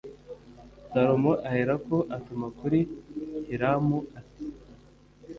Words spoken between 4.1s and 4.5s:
ati